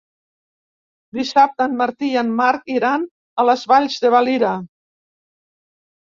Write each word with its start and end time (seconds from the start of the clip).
Dissabte 1.17 1.67
en 1.71 1.75
Martí 1.81 2.09
i 2.13 2.17
en 2.21 2.31
Marc 2.39 2.73
iran 2.77 3.05
a 3.45 3.47
les 3.51 3.67
Valls 3.75 4.01
de 4.07 4.13
Valira. 4.19 4.57